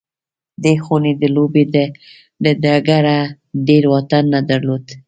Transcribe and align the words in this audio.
دې 0.63 0.73
خونې 0.83 1.13
د 1.21 1.23
لوبې 1.35 1.63
له 2.43 2.51
ډګره 2.63 3.19
ډېر 3.67 3.83
واټن 3.91 4.23
نه 4.33 4.39
درلود 4.49 4.83